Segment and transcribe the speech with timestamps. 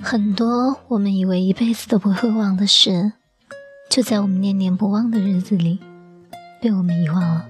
[0.00, 3.12] 很多我们以为一辈子都不会忘的事，
[3.90, 5.80] 就在我们念念不忘的日子里，
[6.62, 7.46] 被我们遗忘了。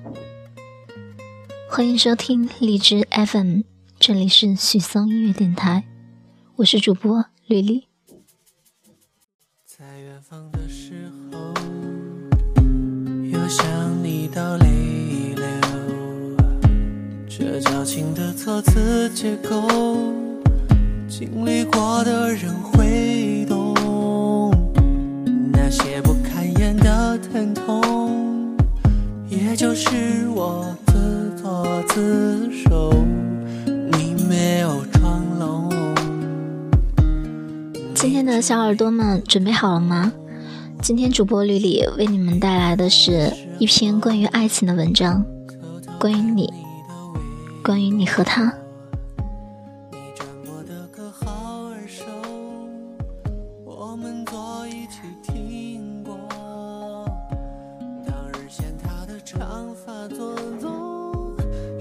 [1.68, 3.60] 欢迎收听荔枝 FM，
[3.98, 5.84] 这里是许嵩音乐电台，
[6.56, 7.86] 我是主播吕丽。
[9.64, 11.54] 在远方的时候，
[13.30, 15.46] 又想你到泪流，
[17.28, 20.27] 这矫情的措辞结构。
[21.18, 23.74] 经历过的人会懂，
[25.52, 28.56] 那些不堪言的疼痛，
[29.28, 32.92] 也就是我自作自受。
[33.66, 35.68] 你没有装聋。
[37.96, 40.12] 今天的小耳朵们准备好了吗？
[40.80, 45.24] 今天主播吕里为你们带来的是一篇关于爱情的文章，
[45.98, 46.48] 关于你，
[47.64, 48.54] 关于你和他。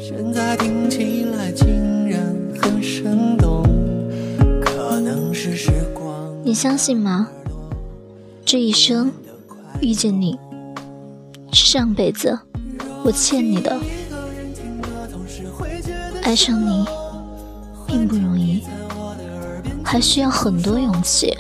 [0.10, 3.62] 现在听起来竟然很生动，
[4.62, 6.34] 可能是时光。
[6.46, 7.28] 你相信吗？
[8.46, 9.12] 这一生
[9.82, 10.40] 遇见你，
[11.52, 12.40] 是上辈子
[13.04, 13.78] 我欠你的。
[16.24, 16.86] 爱上你
[17.86, 18.64] 并不容易，
[19.84, 21.36] 还需要很多勇气。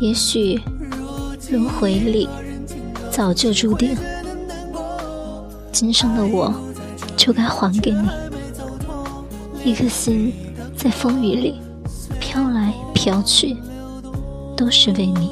[0.00, 0.58] 也许。
[1.52, 2.26] 轮回里
[3.10, 3.94] 早就注定，
[5.70, 6.50] 今生的我
[7.14, 8.08] 就该还给你
[9.62, 10.32] 一颗心，
[10.74, 11.60] 在风雨里
[12.18, 13.54] 飘来飘去，
[14.56, 15.30] 都是为你。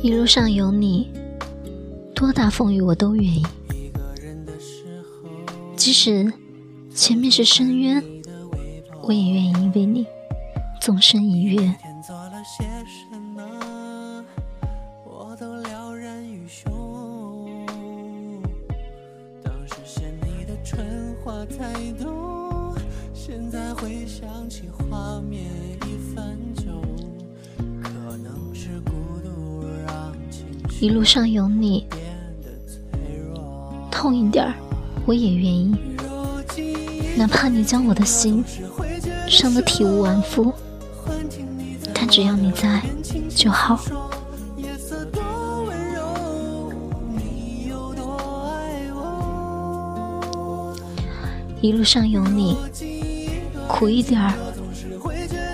[0.00, 1.10] 一路上有你。
[2.30, 3.44] 多大风雨我都愿意，
[5.74, 6.32] 即使
[6.94, 8.00] 前面是深渊，
[9.02, 10.06] 我也愿意为你
[10.80, 11.74] 纵身一跃。
[23.12, 25.42] 现在回想起画面
[25.84, 26.80] 已泛旧，
[27.82, 28.92] 可能是孤
[29.24, 30.14] 独让
[30.80, 31.84] 一路上有你。
[34.00, 34.54] 痛一点儿，
[35.04, 35.76] 我也愿意。
[37.18, 38.42] 哪怕你将我的心
[39.28, 40.50] 伤得体无完肤，
[41.92, 42.80] 但只要你在
[43.28, 43.78] 就好。
[51.60, 52.56] 一路上有你，
[53.68, 54.32] 苦一点儿，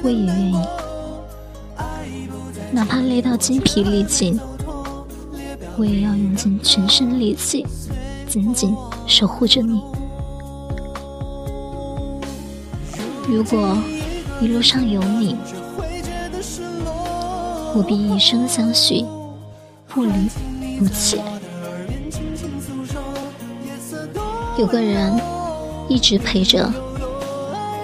[0.04, 0.56] 我也愿意。
[2.70, 4.38] 哪怕累到精疲力尽，
[5.76, 7.66] 我也要用尽全身力气。
[8.36, 8.76] 紧紧
[9.06, 9.80] 守护着你。
[13.26, 13.74] 如果
[14.42, 15.34] 一路上有你，
[17.74, 19.06] 我必一生相许，
[19.88, 20.12] 不离
[20.78, 21.18] 不弃。
[24.58, 25.18] 有个人
[25.88, 26.70] 一直陪着，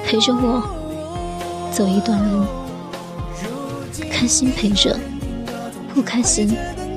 [0.05, 0.63] 陪着我
[1.71, 2.45] 走一段路，
[4.11, 4.95] 开心陪着，
[5.95, 6.55] 不开心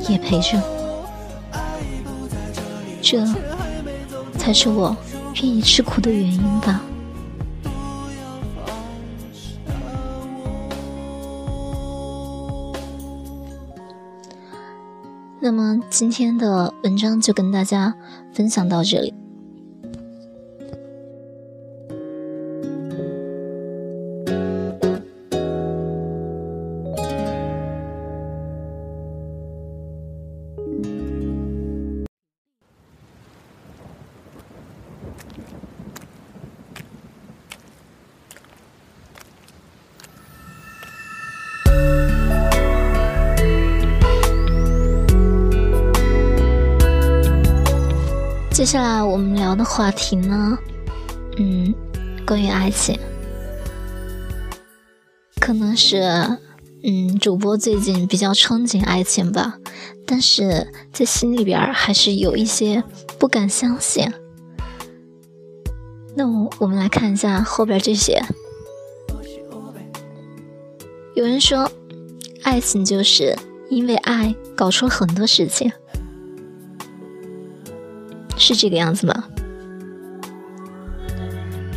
[0.10, 0.75] 也陪着。
[3.08, 3.24] 这
[4.36, 4.98] 才是我
[5.36, 6.82] 愿意吃苦的原因吧。
[15.40, 17.94] 那么今天的文章就跟大家
[18.34, 19.25] 分享到这里。
[48.56, 50.58] 接下来我们聊的话题呢，
[51.36, 51.76] 嗯，
[52.26, 52.98] 关于爱情，
[55.42, 56.00] 可能是
[56.82, 59.60] 嗯，主播最近比较憧憬爱情吧，
[60.08, 62.82] 但是在心里边还是有一些
[63.20, 64.10] 不敢相信。
[66.16, 68.24] 那我我们来看一下后边这些，
[71.14, 71.70] 有人说，
[72.44, 73.38] 爱情就是
[73.70, 75.70] 因为爱搞出了很多事情。
[78.38, 79.24] 是这个样子吗？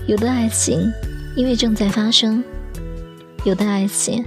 [0.07, 0.91] 有的爱情
[1.37, 2.43] 因为正在发生，
[3.45, 4.25] 有的爱情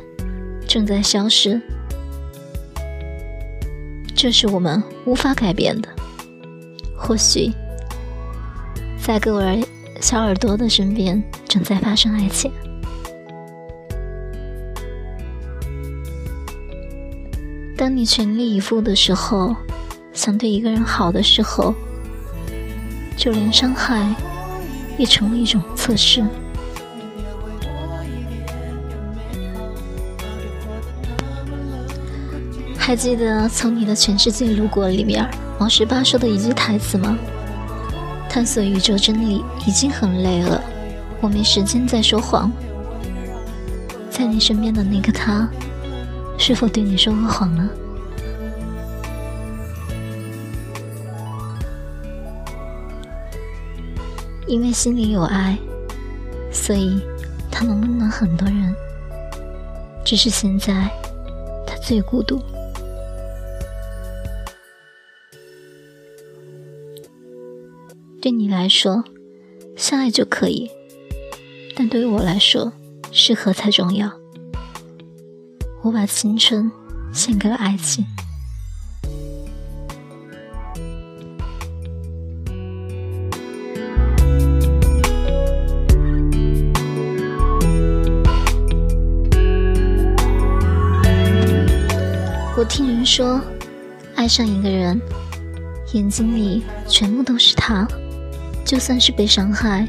[0.67, 1.59] 正在消失，
[4.15, 5.89] 这是我们无法改变的。
[6.95, 7.51] 或许，
[9.03, 9.65] 在各位
[9.99, 12.51] 小耳朵的身边正在发生爱情。
[17.75, 19.55] 当你全力以赴的时候，
[20.13, 21.73] 想对一个人好的时候，
[23.21, 24.15] 就连伤害
[24.97, 26.25] 也成了一种测试。
[32.75, 35.23] 还记得从你的全世界路过里面，
[35.59, 37.15] 王十八说的一句台词吗？
[38.27, 40.59] 探索宇宙真理已经很累了，
[41.21, 42.51] 我没时间再说谎。
[44.09, 45.47] 在你身边的那个他。
[46.39, 47.69] 是否对你说过谎呢？
[54.51, 55.57] 因为心里有爱，
[56.51, 57.00] 所以
[57.50, 58.75] 他能温暖很多人。
[60.03, 60.92] 只是现在，
[61.65, 62.38] 他最孤独。
[68.21, 69.01] 对你来说，
[69.77, 70.69] 相爱就可以，
[71.74, 72.74] 但对于我来说，
[73.09, 74.12] 适合才重要。
[75.81, 76.69] 我把青春
[77.13, 78.06] 献给了爱情。
[92.71, 93.41] 听人说，
[94.15, 94.97] 爱上一个人，
[95.91, 97.85] 眼睛里全部都是他，
[98.63, 99.85] 就算是被伤害，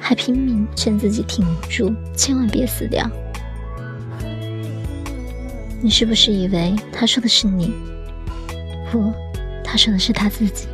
[0.00, 3.06] 还拼命劝自己挺住，千万别死掉。
[5.82, 7.70] 你是不是以为他说的是你？
[8.90, 9.12] 不，
[9.62, 10.66] 他说的是他自己。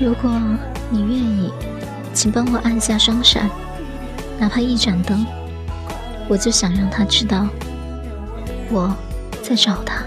[0.00, 0.30] 如果
[0.90, 1.52] 你愿意，
[2.12, 3.48] 请帮我按下双闪，
[4.38, 5.24] 哪怕一盏灯。
[6.28, 7.46] 我就想让他知道，
[8.70, 8.94] 我
[9.42, 10.02] 在找他。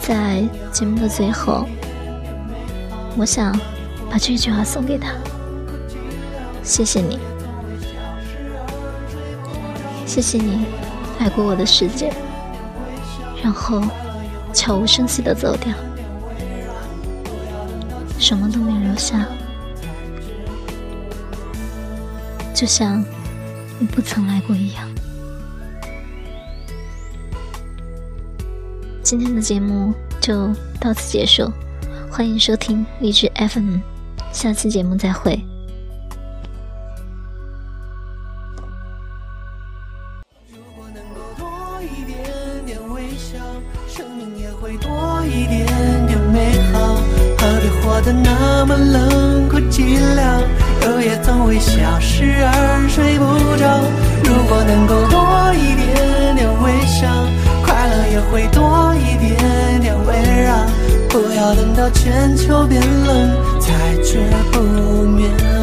[0.00, 1.66] 在节目的最后，
[3.16, 3.58] 我想
[4.10, 5.14] 把这句话送给他：
[6.62, 7.18] 谢谢你，
[10.06, 10.66] 谢谢你
[11.18, 12.12] 来过我的世界，
[13.42, 13.82] 然后
[14.52, 15.74] 悄无声息的走掉。
[18.18, 19.26] 什么都没留下，
[22.54, 23.04] 就像
[23.78, 24.88] 你不曾来过一样。
[29.02, 30.48] 今天的节目就
[30.80, 31.50] 到此结束，
[32.10, 33.78] 欢迎收听励志 FM，
[34.32, 35.44] 下期节目再会。
[61.90, 64.18] 千秋变冷，才觉
[64.52, 64.60] 不
[65.06, 65.53] 眠。